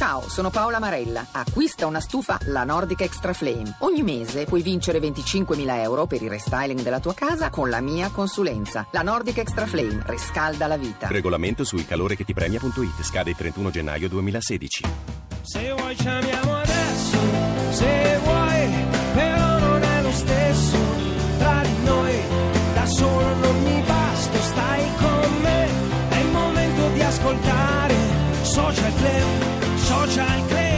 [0.00, 1.26] Ciao, sono Paola Marella.
[1.30, 3.76] Acquista una stufa La Nordic Extra Flame.
[3.80, 8.08] Ogni mese puoi vincere 25.000 euro per il restyling della tua casa con la mia
[8.08, 8.86] consulenza.
[8.92, 11.08] La Nordic Extra Flame riscalda la vita.
[11.08, 14.84] Regolamento su calore-che-ti-premia.it scade il 31 gennaio 2016.
[15.42, 17.18] Se vuoi ci amiamo adesso,
[17.72, 18.68] se vuoi,
[19.12, 20.78] però non è lo stesso
[21.36, 22.14] tra di noi.
[22.72, 25.68] Da solo non mi basto, stai con me.
[26.08, 29.39] È il momento di ascoltare Social Club,
[30.10, 30.68] Social Club.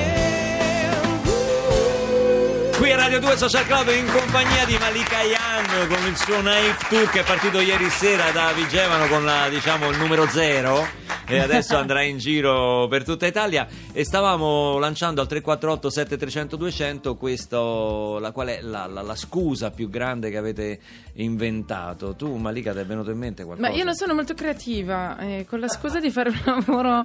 [2.77, 6.87] Qui a Radio 2 Social Club in compagnia di Malika Yan con il suo Naif
[6.89, 10.87] Tour che è partito ieri sera da Vigevano con la, diciamo, il numero zero
[11.27, 17.17] e adesso andrà in giro per tutta Italia e stavamo lanciando al 348 7300 200
[17.17, 20.81] questo, la, qual è la, la- la scusa più grande che avete
[21.15, 22.15] inventato.
[22.15, 23.69] Tu Malika ti è venuto in mente qualcosa?
[23.69, 27.05] Ma io non sono molto creativa, eh, con la scusa di fare un lavoro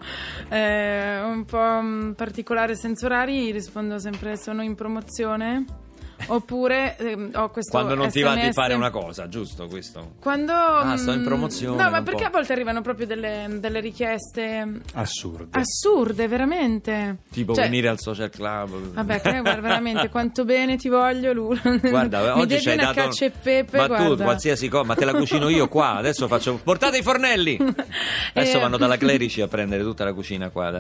[0.50, 5.66] eh, un po' mm, particolare senza orari rispondo sempre sono in promozione
[6.28, 8.54] oppure ehm, ho questo Quando non ti va di SMS.
[8.54, 10.14] fare una cosa, giusto questo?
[10.20, 12.28] Quando Ah, sto in mm, promozione, No, ma perché può.
[12.28, 15.48] a volte arrivano proprio delle, delle richieste Assurde.
[15.58, 17.18] assurde, veramente.
[17.32, 18.94] Tipo Cioè, venire al social club.
[18.94, 21.56] Vabbè, che guarda, veramente quanto bene ti voglio, Lu.
[21.82, 24.24] Guarda, Mi oggi devi ci hai una dato cacio e pepe, Ma tu guarda.
[24.24, 25.96] qualsiasi cosa, ma te la cucino io qua.
[25.98, 27.58] Adesso faccio portate i fornelli.
[28.34, 28.60] Adesso Eh.
[28.60, 30.72] vanno dalla Clerici a prendere tutta la cucina qua.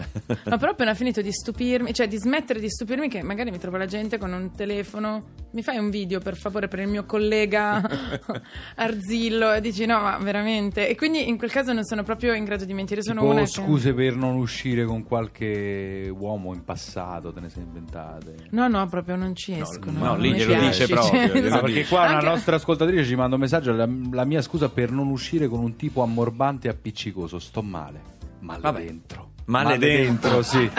[0.45, 3.77] Ma però appena finito di stupirmi, cioè di smettere di stupirmi, che magari mi trovo
[3.77, 5.26] la gente con un telefono.
[5.49, 7.81] Mi fai un video per favore per il mio collega
[8.75, 9.53] Arzillo?
[9.53, 10.87] E dici no, ma veramente.
[10.87, 13.01] E quindi in quel caso non sono proprio in grado di mentire.
[13.01, 17.49] Sono Tipo una che- scuse per non uscire con qualche uomo in passato, te ne
[17.49, 18.35] sei inventate.
[18.51, 19.97] No, no, proprio non ci escono.
[19.97, 23.05] no, non lì glielo piace, dice proprio, cioè, No, perché qua Anche- una nostra ascoltatrice
[23.05, 23.71] ci manda un messaggio.
[23.73, 27.39] La, la mia scusa per non uscire con un tipo ammorbante e appiccicoso.
[27.39, 28.01] Sto male.
[28.41, 28.83] Male Vabbè.
[28.83, 29.31] dentro.
[29.47, 30.41] Male dentro.
[30.43, 30.69] sì.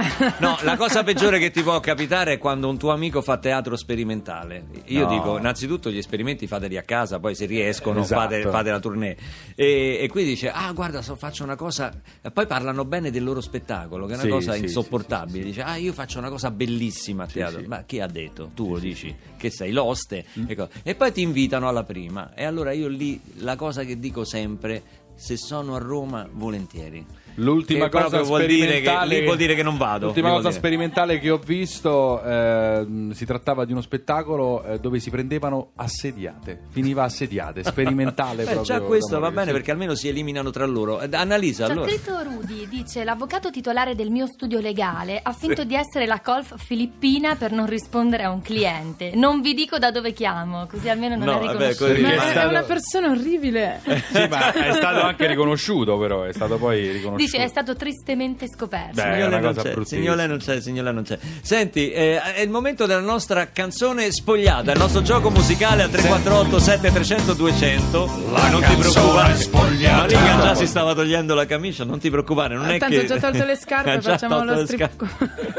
[0.41, 3.77] No, la cosa peggiore che ti può capitare è quando un tuo amico fa teatro
[3.77, 4.67] sperimentale.
[4.87, 5.09] Io No.
[5.09, 8.21] dico, innanzitutto gli esperimenti fateli a casa, poi se riescono Esatto.
[8.21, 9.17] fate, fate la tournée.
[9.55, 11.93] E, e qui dice, ah guarda, so, faccio una cosa...
[12.21, 15.45] E poi parlano bene del loro spettacolo, che è una Sì, cosa sì, insopportabile.
[15.45, 17.63] Dice, ah io faccio una cosa bellissima a teatro.
[17.67, 18.51] Ma chi ha detto?
[18.55, 20.25] Tu lo dici che sei l'oste.
[20.47, 22.35] E, co- e poi ti invitano alla prima.
[22.35, 24.83] E allora io lì, la cosa che dico sempre,
[25.15, 27.05] se sono a Roma, volentieri.
[27.37, 30.07] L'ultima Che cosa vuol dire che- vuol dire che non vado.
[30.07, 30.59] L'ultima cosa dire.
[30.61, 36.61] sperimentale che ho visto ehm, si trattava di uno spettacolo eh, dove si prendevano assediate.
[36.71, 38.63] Finiva assediate, sperimentale Beh, proprio.
[38.63, 39.53] già questo va bene sì.
[39.53, 41.01] perché almeno si eliminano tra loro.
[41.01, 41.89] Eh, Annalisa, C'è allora.
[41.89, 46.55] scritto Rudy, dice l'avvocato titolare del mio studio legale ha finto di essere la colf
[46.57, 49.13] filippina per non rispondere a un cliente.
[49.15, 52.01] Non vi dico da dove chiamo, così almeno non No, è riconosciuto.
[52.01, 53.81] Ma È è, è stato- una persona orribile.
[53.85, 56.23] Sì, ma è stato anche riconosciuto, però.
[56.25, 57.17] È stato poi riconosciuto.
[57.17, 59.03] Dice è stato tristemente scoperto.
[59.03, 61.19] Beh, una non c'è, signole non c'è, signole non c'è.
[61.43, 66.59] Senti, eh, è il momento della nostra canzone spogliata, il nostro gioco musicale a 348
[66.59, 68.11] 7300 200.
[68.33, 69.37] La non ti preoccupare.
[69.37, 69.97] spogliata.
[69.97, 73.07] Marica già si stava togliendo la camicia, non ti preoccupare, non è Tanto che ho
[73.07, 75.07] già tolto le scarpe, facciamo lo strip.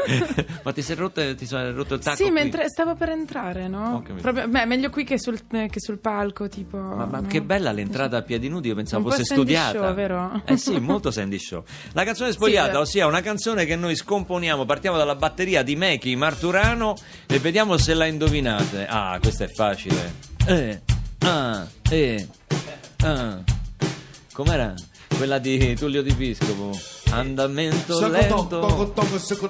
[0.62, 2.32] Ma ti sei rotto, ti sei rotto il tacco Sì, qui?
[2.32, 4.02] mentre stavo per entrare, no?
[4.20, 6.78] Proprio, beh, meglio qui che sul, eh, che sul palco, tipo.
[6.78, 7.26] Ma, ma no?
[7.26, 9.86] che bella l'entrata a piedi nudi, io pensavo Un po' fosse Sandy studiata.
[9.86, 10.42] Show, vero?
[10.44, 11.49] Eh sì, molto Sandy Show.
[11.92, 16.16] La canzone spogliata, Sì, ossia una canzone che noi scomponiamo, partiamo dalla batteria di Meki
[16.16, 16.94] Marturano
[17.26, 18.86] e vediamo se la indovinate.
[18.88, 20.14] Ah, questa è facile.
[20.46, 20.80] Eh,
[21.20, 22.26] ah, eh,
[23.04, 23.38] ah.
[24.32, 24.74] Com'era?
[25.16, 26.78] Quella di Tullio Di Piscopo.
[27.10, 28.92] Andamento lento.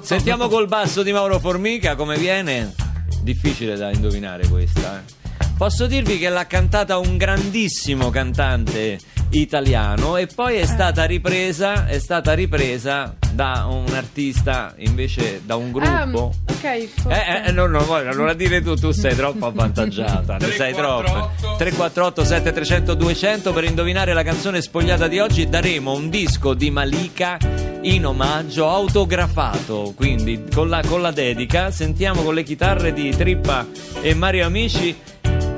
[0.01, 2.73] Sentiamo col basso di Mauro Formica come viene.
[3.21, 4.97] Difficile da indovinare questa.
[4.99, 5.19] eh.
[5.57, 8.99] Posso dirvi che l'ha cantata un grandissimo cantante
[9.31, 15.71] italiano e poi è stata ripresa, è stata ripresa da un artista invece da un
[15.71, 16.33] gruppo.
[16.49, 17.25] ok, forse.
[17.25, 21.31] Eh, eh, no, no, allora dire tu, tu sei troppo avvantaggiata, ne sei troppo.
[21.57, 27.37] 348 7300 200 per indovinare la canzone spogliata di oggi daremo un disco di Malika
[27.83, 33.65] in omaggio autografato, quindi con la, con la dedica sentiamo con le chitarre di Trippa
[34.01, 34.95] e Mario Amici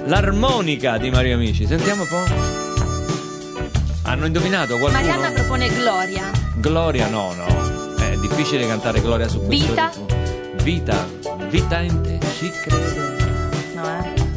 [0.06, 2.62] l'armonica di Mario Amici, sentiamo un po'.
[4.03, 5.01] Hanno indovinato qualcuno?
[5.01, 6.29] Marianna propone Gloria.
[6.55, 7.95] Gloria no, no.
[7.95, 9.89] È difficile cantare Gloria su questo Vita?
[9.94, 10.07] ritmo.
[10.63, 11.07] Vita,
[11.50, 12.95] vita in te ci crede.
[13.75, 13.83] No,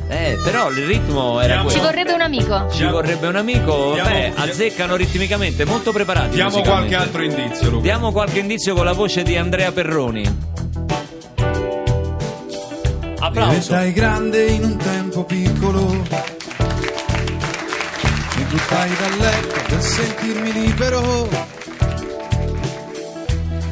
[0.08, 0.30] eh.
[0.32, 1.82] Eh, però il ritmo era Ci quello.
[1.82, 2.66] vorrebbe un amico.
[2.70, 6.34] Ci vorrebbe un amico, Diamo- beh, azzeccano ritmicamente, molto preparati.
[6.36, 7.82] Diamo qualche altro indizio, Luca.
[7.82, 10.44] Diamo qualche indizio con la voce di Andrea Perroni.
[13.19, 13.50] Applauso.
[13.50, 16.34] Diventai grande in un tempo piccolo.
[18.56, 21.29] Buttai dal letto per sentirmi libero.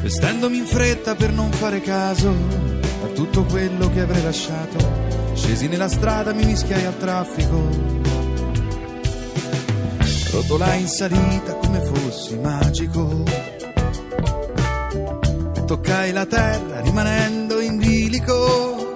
[0.03, 4.77] Vestendomi in fretta per non fare caso a tutto quello che avrei lasciato.
[5.33, 7.67] Scesi nella strada, mi mischiai al traffico.
[10.31, 13.23] Rotolai in salita come fossi magico.
[15.65, 18.93] Toccai la terra rimanendo in bilico.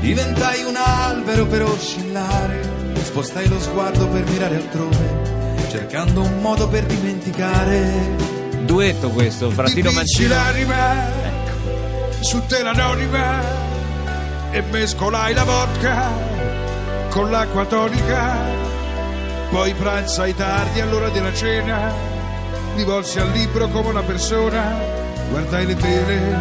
[0.00, 2.71] Diventai un albero per oscillare.
[3.12, 8.16] Spostai lo sguardo per mirare altrove, cercando un modo per dimenticare.
[8.62, 10.34] Duetto questo, Fratino Dipinsi Mancino.
[10.34, 11.10] l'anima
[12.20, 13.42] su tela anonima
[14.50, 16.10] e mescolai la vodka
[17.10, 18.34] con l'acqua tonica.
[19.50, 21.92] Poi pranzai tardi all'ora della cena,
[22.74, 24.74] mi volsi al libro come una persona,
[25.28, 26.38] guardai le tele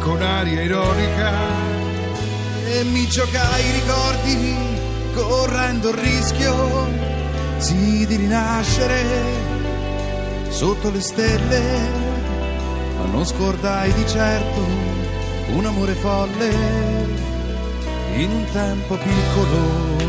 [0.00, 1.32] con aria ironica
[2.66, 4.75] e mi giocai i ricordi
[5.16, 6.86] correndo il rischio
[7.56, 9.02] sì di rinascere
[10.48, 12.04] sotto le stelle.
[12.98, 14.60] Ma non scordai di certo
[15.54, 16.50] un amore folle
[18.16, 20.04] in un tempo piccolo.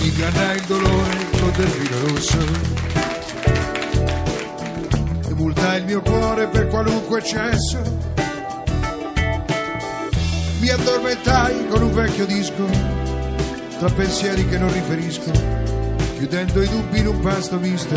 [0.00, 2.38] Ingannai il dolore con del vino rosso
[5.28, 7.80] e multai il mio cuore per qualunque eccesso.
[10.58, 13.03] Mi addormentai con un vecchio disco
[13.78, 15.30] tra pensieri che non riferisco
[16.16, 17.94] chiudendo i dubbi in un pasto misto.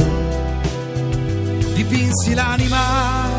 [1.73, 3.35] Dipinsi l'anima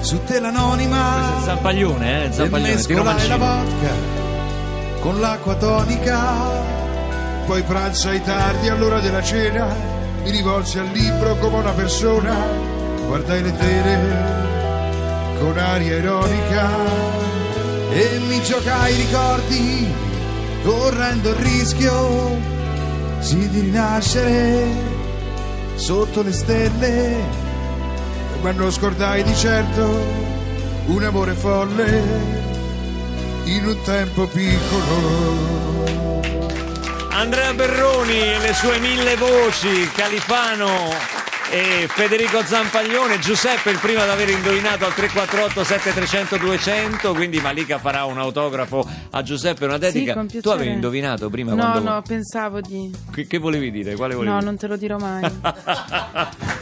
[0.00, 2.32] su tela anonima Zampaglione, eh?
[2.32, 4.22] Zampaglione, mescolai la vodka
[5.00, 6.72] con l'acqua tonica.
[7.46, 9.66] Poi pranzai tardi all'ora della cena
[10.22, 12.34] mi rivolsi al libro come una persona.
[13.06, 14.32] Guardai le tele
[15.38, 16.70] con aria ironica
[17.90, 20.12] e mi giocai i ricordi
[20.64, 22.40] correndo il rischio
[23.20, 24.66] sì di rinascere
[25.74, 27.42] sotto le stelle.
[28.42, 29.82] Ma non scordai di certo
[30.86, 32.02] un amore folle
[33.44, 35.82] in un tempo piccolo.
[37.10, 44.08] Andrea Berroni e le sue mille voci, Califano e Federico Zampaglione, Giuseppe il primo ad
[44.10, 50.24] aver indovinato al 348 7300 200, quindi Malika farà un autografo a Giuseppe, una dedica.
[50.28, 51.90] Sì, tu avevi indovinato prima No, quando...
[51.90, 52.90] no, pensavo di...
[53.12, 53.94] Che, che volevi dire?
[53.94, 54.50] Quale volevi No, dire?
[54.50, 55.22] non te lo dirò mai.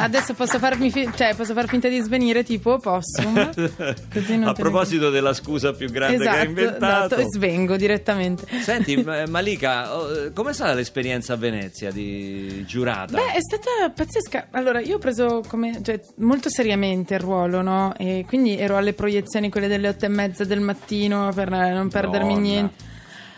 [0.00, 3.32] Adesso posso, farmi fi- cioè, posso far finta di svenire tipo possum.
[3.34, 3.52] Non
[4.44, 7.14] a ne- proposito della scusa più grande che hai Esatto, inventato.
[7.16, 8.46] esatto, svengo direttamente.
[8.62, 13.16] Senti, M- Malika, oh, com'è stata l'esperienza a Venezia di giurata?
[13.16, 14.48] Beh, è stata pazzesca.
[14.50, 17.94] Allora, io ho preso come, cioè, molto seriamente il ruolo, no?
[17.96, 21.88] E quindi ero alle proiezioni, quelle delle otto e mezza del mattino, per eh, non
[21.88, 22.48] perdermi Madonna.
[22.48, 22.92] niente.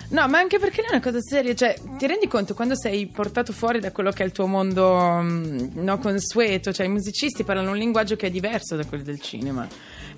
[0.09, 3.07] No, ma anche perché non è una cosa seria, cioè, ti rendi conto quando sei
[3.09, 7.43] portato fuori da quello che è il tuo mondo mm, no, consueto, cioè i musicisti
[7.43, 9.67] parlano un linguaggio che è diverso da quello del cinema.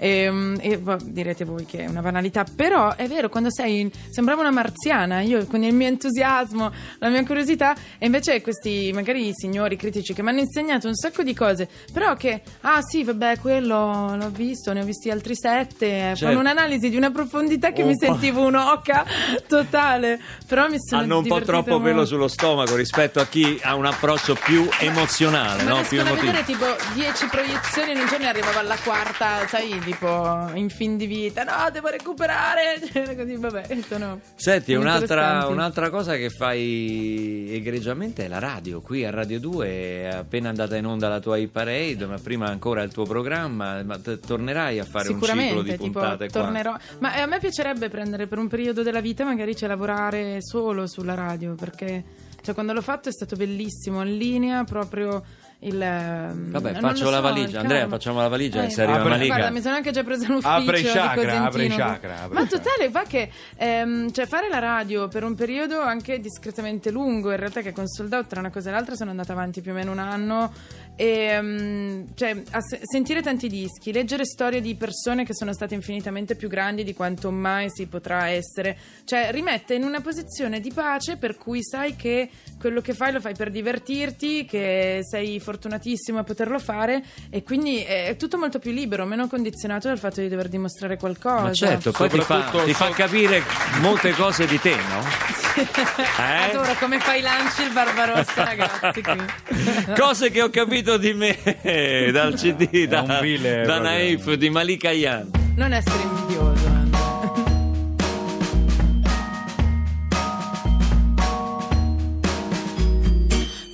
[0.00, 3.90] E, mm, e, boh, direte voi che è una banalità, però è vero, quando sei
[4.10, 9.30] sembrava una marziana, io con il mio entusiasmo, la mia curiosità, e invece questi magari
[9.34, 13.38] signori critici che mi hanno insegnato un sacco di cose, però che, ah sì, vabbè,
[13.40, 16.26] quello l'ho visto, ne ho visti altri sette, eh, Certo.
[16.26, 18.06] fanno un'analisi di una profondità che mi Oppa.
[18.06, 19.04] sentivo un'oca
[19.46, 22.06] totale, però mi sono Hanno un po' troppo pelo molto.
[22.06, 25.82] sullo stomaco rispetto a chi ha un approccio più emozionale, Ma no?
[25.88, 26.26] più a emotivo.
[26.26, 30.96] vedere tipo 10 proiezioni in un giorno e arrivavo alla quarta, sai, tipo in fin
[30.96, 31.44] di vita.
[31.44, 32.80] No, devo recuperare.
[32.98, 38.80] Cioè, così, vabbè, sono Senti, un'altra, un'altra cosa che fai egregiamente è la radio.
[38.80, 42.82] Qui a Radio 2 è appena andata in onda la tua e-parade, ma prima ancora
[42.82, 43.82] il tuo programma.
[43.82, 46.40] Ma t- tornerai a fare un ciclo di tipo, puntate qua?
[46.42, 46.76] tornerò.
[46.98, 50.86] Ma eh, a me piacerebbe prendere per un periodo della vita, magari c'è lavorare solo
[50.86, 52.04] sulla radio, perché
[52.42, 55.22] cioè, quando l'ho fatto è stato bellissimo, in linea proprio
[55.60, 55.78] il.
[55.78, 57.60] Vabbè, faccio lo la so, valigia.
[57.60, 57.94] Andrea, calma.
[57.96, 59.34] facciamo la valigia Eh, se arriva apre- Malika.
[59.34, 62.88] Guarda, mi sono anche già preso un ufficio Apre chakra, apre chakra, apre Ma totale
[62.90, 67.60] va che ehm, cioè fare la radio per un periodo anche discretamente lungo, in realtà
[67.60, 69.90] che con Sold Out tra una cosa e l'altra sono andata avanti più o meno
[69.90, 70.52] un anno
[70.98, 75.74] e ehm, cioè, a se- sentire tanti dischi, leggere storie di persone che sono state
[75.74, 80.72] infinitamente più grandi di quanto mai si potrà essere, cioè rimette in una posizione di
[80.72, 82.28] pace per cui sai che
[82.58, 87.80] quello che fai lo fai per divertirti, che sei fortunatissimo a poterlo fare e quindi
[87.84, 91.42] è tutto molto più libero, meno condizionato dal fatto di dover dimostrare qualcosa.
[91.42, 93.40] Ma certo, poi ti fa, ti fa capire
[93.80, 95.46] molte cose di te, no?
[96.18, 96.50] Eh?
[96.50, 99.02] Adoro come fai lanci il Barbarossa, ragazzi.
[99.02, 99.94] Qui.
[99.96, 101.36] Cose che ho capito di me
[102.12, 103.78] dal CD, da, vile da.
[103.78, 105.30] Naif di Malika Yan.
[105.56, 106.76] Non essere invidioso.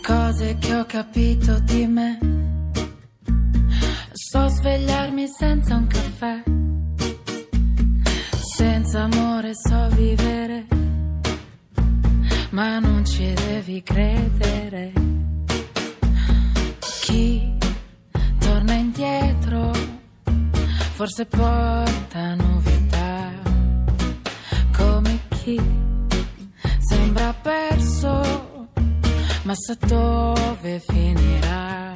[0.03, 2.19] Cose che ho capito di me
[4.35, 6.43] So svegliarmi senza un caffè,
[8.57, 10.67] senza amore so vivere,
[12.51, 15.14] ma non ci devi credere.
[17.15, 17.57] Chi
[18.41, 19.71] torna indietro,
[20.95, 23.31] forse porta novità,
[24.77, 25.61] come chi
[26.81, 28.69] sembra perso,
[29.45, 31.94] ma sa dove finirà.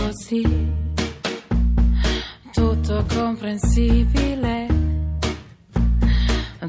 [0.00, 0.42] Così
[2.52, 4.66] tutto comprensibile,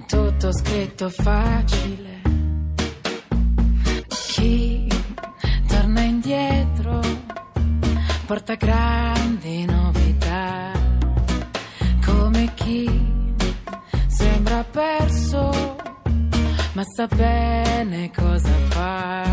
[0.07, 2.21] tutto scritto facile.
[4.07, 4.87] Chi
[5.67, 6.99] torna indietro
[8.25, 10.71] porta grandi novità,
[12.05, 12.89] come chi
[14.07, 15.75] sembra perso,
[16.73, 19.30] ma sa bene cosa fa.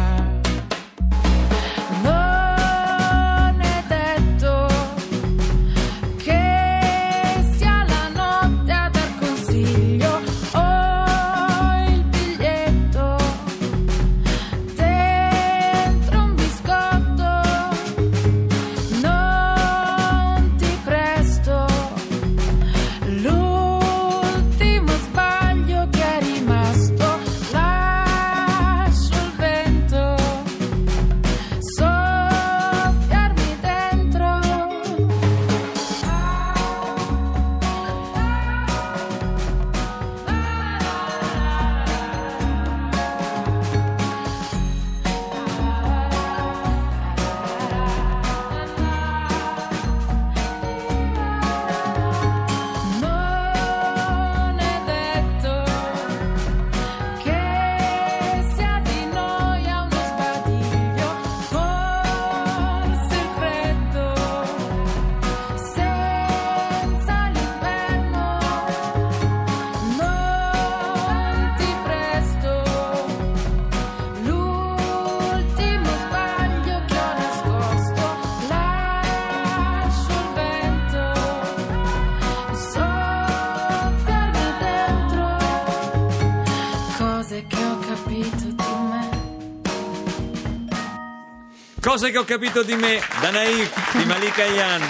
[91.89, 94.83] Cose che ho capito di me, da Naif, di Malika Yan.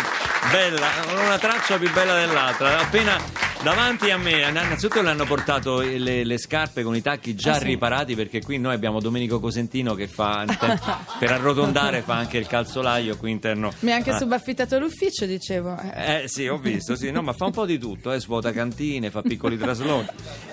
[0.51, 0.89] Bella,
[1.23, 2.81] una traccia più bella dell'altra.
[2.81, 3.17] Appena
[3.63, 7.59] davanti a me, innanzitutto le hanno portato le, le scarpe con i tacchi già Ah,
[7.59, 7.65] sì.
[7.67, 10.45] riparati perché qui noi abbiamo Domenico Cosentino che fa,
[11.21, 13.73] per arrotondare fa anche il calzolaio qui interno.
[13.81, 14.17] Mi ha anche Ah.
[14.19, 15.79] subaffittato l'ufficio, dicevo.
[15.95, 19.11] Eh, sì, ho visto, sì, no, ma fa un po' di tutto, eh, svuota cantine,
[19.11, 20.07] fa piccoli trasloni.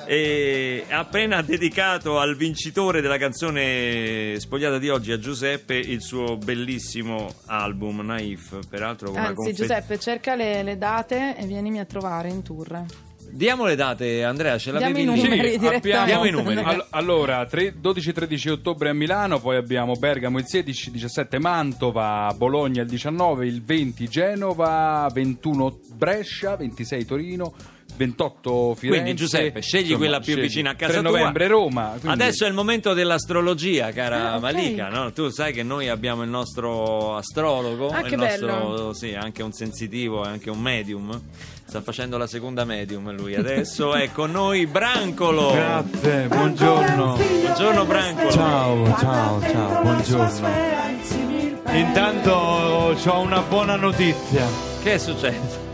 [0.08, 6.38] E ha appena dedicato al vincitore della canzone spogliata di oggi, a Giuseppe, il suo
[6.38, 11.86] bellissimo album Naif, peraltro con Anzi, confe- Giuseppe, cerca le, le date e vienimi a
[11.86, 12.84] trovare in tour.
[13.28, 15.60] Diamo le date, Andrea, ce Diamo l'avevi i numeri.
[15.60, 16.62] Sì, abbiamo Diamo i numeri.
[16.62, 22.88] All- allora, tre- 12-13 ottobre a Milano, poi abbiamo Bergamo il 16-17 Mantova, Bologna il
[22.88, 27.54] 19, il 20 Genova, 21 Brescia, 26 Torino,
[27.96, 28.88] 28 Firenze.
[29.02, 30.42] Quindi Giuseppe, scegli Insomma, quella più scegli.
[30.44, 31.10] vicina a casa 3 tua.
[31.12, 31.96] novembre Roma.
[32.00, 34.42] quindi- Adesso è il momento dell'astrologia, cara Ah, ok.
[34.42, 35.12] Malika, no?
[35.12, 38.94] Tu sai che noi abbiamo il nostro astrologo, Ah, il nostro, bello.
[38.94, 41.22] sì, anche un sensitivo anche un medium.
[41.68, 43.36] Sta facendo la seconda medium lui.
[43.36, 45.52] Adesso è con noi Brancolo.
[45.52, 47.16] Grazie, buongiorno.
[47.42, 48.32] Buongiorno Brancolo.
[48.32, 50.50] Ciao, ciao, ciao, buongiorno.
[51.74, 54.46] Intanto ho una buona notizia.
[54.84, 55.65] Che è successo?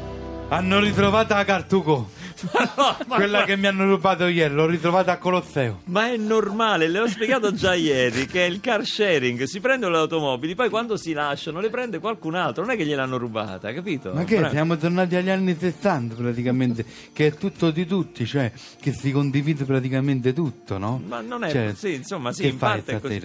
[0.53, 2.09] Hanno ritrovato la Cartuco.
[2.51, 5.81] Ma no, ma- Quella che mi hanno rubato ieri, l'ho ritrovata a Colosseo.
[5.85, 9.93] Ma è normale, le ho spiegato già ieri che è il car sharing, si prendono
[9.93, 13.71] le automobili, poi quando si lasciano le prende qualcun altro, non è che gliel'hanno rubata,
[13.73, 14.11] capito?
[14.13, 14.37] Ma che?
[14.37, 16.83] Bra- Siamo tornati agli anni 60 praticamente,
[17.13, 21.01] che è tutto di tutti, cioè che si condivide praticamente tutto, no?
[21.05, 23.19] Ma non è Cioè, sì, insomma, sì, che in fai parte così.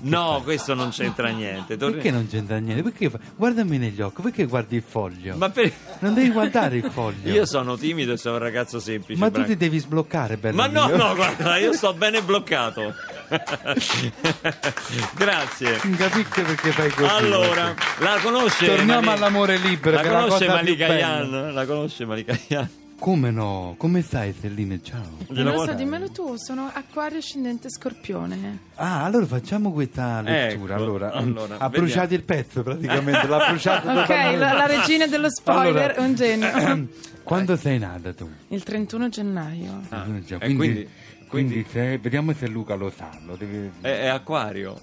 [0.00, 0.42] No, fai?
[0.42, 1.76] questo non c'entra niente.
[1.76, 2.82] Torni- Perché non c'entra niente?
[2.82, 5.36] Perché fa- Guardami negli occhi, perché guardi il foglio?
[5.36, 7.30] Ma per- Non devi guardare il foglio.
[7.30, 9.18] Io sono timido sono un ragazzo semplice.
[9.18, 9.48] Ma tu Branco.
[9.48, 12.94] ti devi sbloccare, bello Ma no, no, guarda, io sto bene bloccato.
[15.14, 15.80] Grazie.
[15.82, 17.10] Non capisco perché fai così.
[17.12, 20.98] Allora, la conosce Torniamo Mali- all'amore libero, La conosce cosa più Malika bella.
[20.98, 21.54] Yan?
[21.54, 22.68] La conosce Malika Yan?
[22.96, 23.74] Come no?
[23.76, 24.80] Come stai, Stelline?
[24.82, 25.02] Ciao.
[25.28, 28.60] Non lo so, dimmelo tu, sono acquario ascendente scorpione.
[28.76, 30.74] Ah, allora facciamo questa lettura.
[30.74, 35.28] Ecco, allora, allora, ha bruciato il pezzo praticamente, l'ha bruciato Ok, la, la regina dello
[35.28, 36.88] spoiler, Allora, un genio.
[37.24, 38.30] Quando sei nata tu?
[38.48, 39.80] Il 31 gennaio.
[39.88, 40.88] Ah, e quindi, quindi-
[41.28, 43.10] quindi se- vediamo se Luca lo sa.
[43.24, 43.70] Lo deve...
[43.80, 44.78] È, è acquario.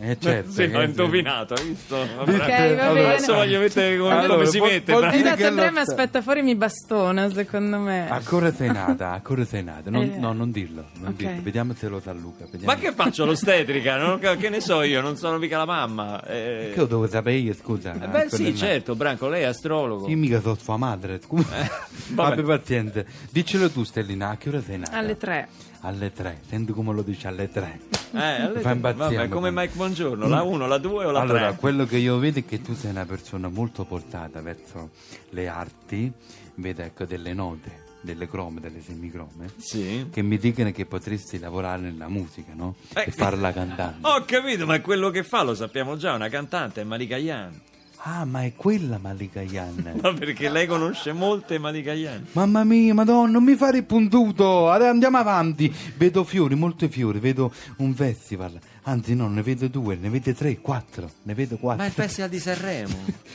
[0.00, 1.96] Eh, certo, sì, eh, ho indovinato, hai visto?
[1.96, 3.06] Ok, va Allora, bene.
[3.14, 4.92] Adesso voglio vedere come, Allora, come si vuol- mette.
[4.92, 8.10] vuol Esatto, che Andrea mi sta- aspetta fuori mi bastona, secondo me.
[8.10, 9.90] Ancora sei nata, ancora sei nata.
[9.90, 10.18] Non, Eh.
[10.18, 11.16] No, non dirlo, non Ok.
[11.16, 11.42] dirlo.
[11.42, 12.46] Vediamo se lo sa Luca.
[12.50, 12.72] vediamo.
[12.72, 13.96] Ma che faccio l'ostetrica?
[13.98, 16.24] Non- che ne so io, non sono mica la mamma.
[16.24, 17.92] Eh, Che lo devo sapere io, scusa?
[17.92, 20.08] eh, beh, Ancora sì, certo, Branco, lei è astrologo.
[20.08, 21.60] Io mica sono sua madre, scusa.
[21.60, 21.70] Eh.
[22.14, 23.06] Vabbè, paziente.
[23.30, 24.96] Diccelo tu, Stellina, a che ora sei nata?
[24.96, 25.48] Alle 3.
[25.84, 26.38] Alle tre.
[26.48, 27.80] Senti come lo dici, alle tre.
[28.14, 31.20] Eh, alle- Mi fa impazzire, vabbè, come Mike Buongiorno, la 1, la 2 o la
[31.24, 31.28] 3?
[31.28, 34.90] Allora, quello che io vedo è che tu sei una persona molto portata verso
[35.30, 36.12] le arti,
[36.54, 40.06] vedo ecco delle note, delle crome, delle semicrome, Sì.
[40.12, 42.76] che mi dicono che potresti lavorare nella musica, no?
[42.94, 43.06] Eh.
[43.08, 44.06] E farla cantante.
[44.06, 47.60] Ho capito, ma quello che fa, lo sappiamo già, una cantante, è Malika Yan.
[48.04, 49.98] Ah, ma è quella Malika Yan.
[50.02, 52.26] Ma perché lei conosce molte Malika Yan.
[52.32, 54.68] Mamma mia, madonna, non mi fare il puntuto.
[54.70, 55.72] Andiamo avanti.
[55.96, 58.58] Vedo fiori, molti fiori, vedo un festival.
[58.84, 61.08] Anzi, no, ne vedo due, ne vedo tre, quattro.
[61.22, 61.78] Ne vedo quattro.
[61.78, 62.96] Ma è il Festival di Sanremo.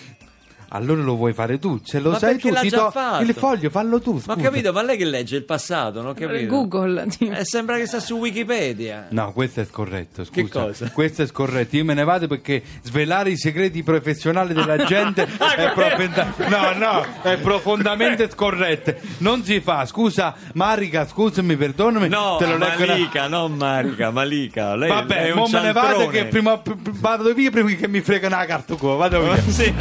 [0.70, 1.80] Allora lo vuoi fare tu?
[1.84, 3.24] Se lo Ma sai tu, ti do fatto.
[3.24, 4.12] il foglio, fallo tu.
[4.26, 4.50] Ma ho scusa.
[4.50, 6.46] capito, ma lei che legge il passato, non ho capito?
[6.48, 7.06] Google.
[7.38, 9.08] Eh, sembra che sta su Wikipedia.
[9.10, 10.42] No, questo è scorretto, scusa.
[10.42, 10.90] Che cosa?
[10.92, 11.76] Questo è scorretto.
[11.76, 16.74] Io me ne vado perché svelare i segreti professionali della gente Ah, è, profonda- no,
[16.78, 18.94] no, è profondamente scorretto.
[19.20, 19.86] Non si fa.
[19.86, 22.08] Scusa, Marica, scusami, perdonami.
[22.10, 24.76] No, te lo leggo una- Malika, non Marica, Malika.
[24.76, 27.70] Lei è Vabbè, un mo me ne vado che prima p- p- vado via prima
[27.72, 28.96] che mi frega una carta qua.
[28.96, 29.42] Vado via.
[29.48, 29.74] Sì.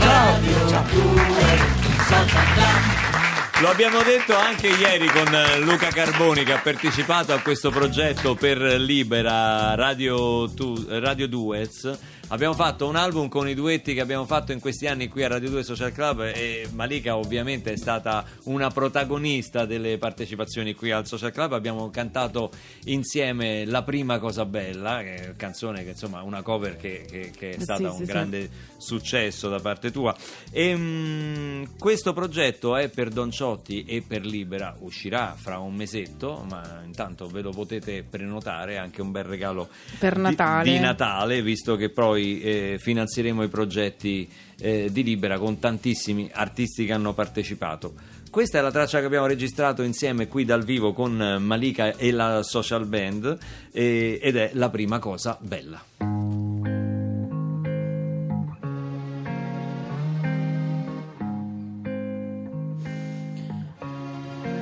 [3.61, 8.35] Lo abbiamo detto anche ieri con eh, Luca Carboni che ha partecipato a questo progetto
[8.35, 11.99] per Libera Radio, Tu- Radio Duets.
[12.29, 15.29] Abbiamo fatto un album con i duetti che abbiamo fatto in questi anni qui a
[15.29, 21.07] Radio 2 Social Club e Malika ovviamente è stata una protagonista delle partecipazioni qui al
[21.07, 21.53] Social Club.
[21.53, 22.51] Abbiamo cantato
[22.87, 25.03] insieme La prima cosa bella,
[25.37, 28.05] canzone che insomma una cover che, che- che è Sì, stata sì, un sì.
[28.05, 30.13] grande successo da parte tua.
[30.51, 36.45] E, mm, questo progetto è per Don Ciotti e per Libera, uscirà fra un mesetto,
[36.49, 39.69] ma intanto ve lo potete prenotare, anche un bel regalo
[40.01, 40.71] Per di- Natale.
[40.73, 46.87] Di, Natale, visto che poi eh, finanzieremo i progetti eh, di Libera con tantissimi artisti
[46.87, 47.95] che hanno partecipato.
[48.31, 52.43] Questa è la traccia che abbiamo registrato insieme qui dal vivo con Malika e la
[52.43, 53.39] social band
[53.73, 55.83] eh, ed è la prima cosa bella.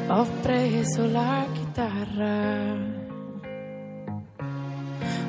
[0.06, 2.74] Ho preso la chitarra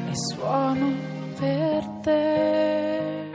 [0.08, 3.34] e suono per te.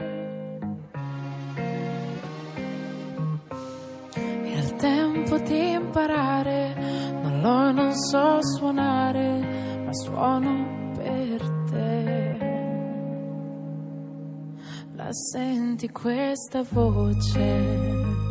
[4.13, 6.73] È il tempo di imparare,
[7.21, 12.37] non lo e non so suonare, ma suono per te.
[14.95, 18.30] La senti questa voce?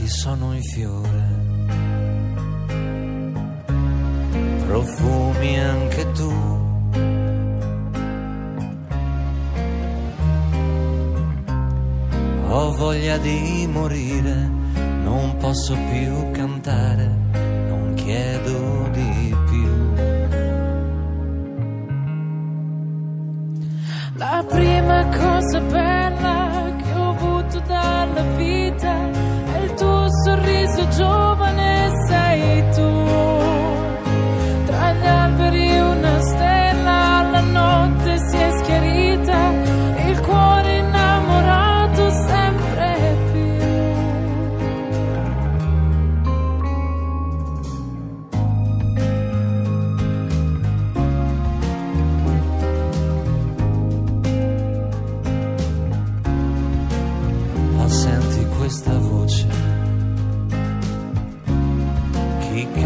[0.00, 1.28] I prati sono in fiore,
[4.66, 6.32] profumi anche tu.
[12.48, 14.50] Ho voglia di morire,
[15.02, 17.06] non posso più cantare,
[17.68, 18.79] non chiedo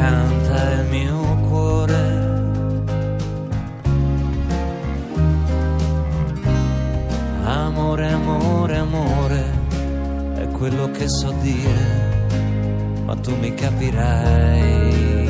[0.04, 2.02] canta il mio cuore.
[7.44, 9.42] Amore, amore, amore,
[10.34, 11.86] è quello che so dire,
[13.04, 15.23] ma tu mi capirai.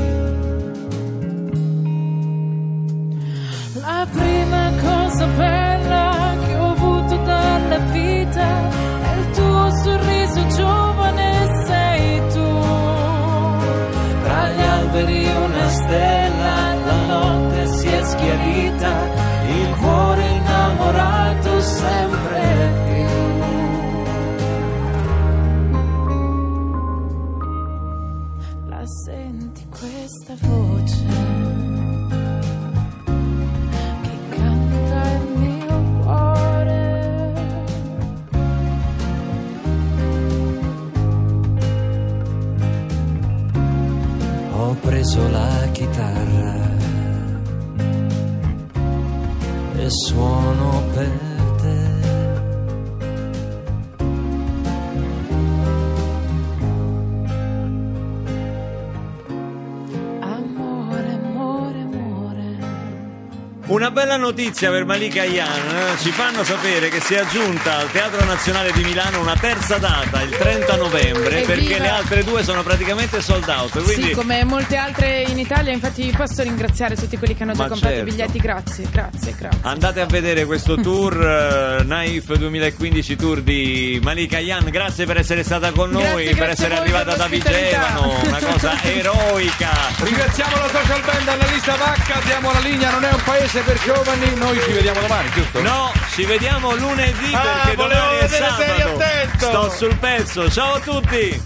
[63.95, 65.99] Bella notizia per Malika Ayan, eh?
[66.03, 70.21] ci fanno sapere che si è aggiunta al Teatro Nazionale di Milano una terza data,
[70.21, 71.55] il 30 novembre, Evviva!
[71.55, 73.71] perché le altre due sono praticamente sold out.
[73.85, 77.63] Quindi Sì, come molte altre in Italia, infatti posso ringraziare tutti quelli che hanno già
[77.63, 78.09] Ma comprato certo.
[78.09, 79.61] i biglietti, grazie, grazie, grazie.
[79.63, 85.45] andate a vedere questo tour, eh, Naif 2015 tour di Malika Ayan, grazie per essere
[85.45, 87.27] stata con noi, Grazie, per grazie essere arrivata da.
[87.29, 89.71] Vigevano, una cosa eroica.
[90.03, 94.35] Ringraziamo la social band Annalisa Vacca, diamo la linea, non è un paese per giovani,
[94.37, 95.61] noi ci vediamo domani, giusto?
[95.63, 98.97] No, ci vediamo lunedì Ah, perché volevo domani è sabato.
[98.97, 99.47] attento.
[99.47, 100.51] Sto sul pezzo.
[100.51, 101.43] Ciao a tutti.